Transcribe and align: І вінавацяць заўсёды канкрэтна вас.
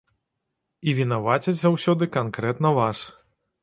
І 0.87 0.95
вінавацяць 1.01 1.57
заўсёды 1.61 2.11
канкрэтна 2.19 2.77
вас. 2.83 3.09